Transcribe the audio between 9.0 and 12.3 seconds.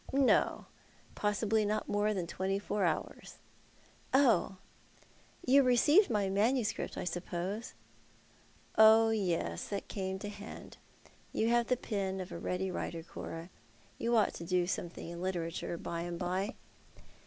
yes, that came to hand. You have the pen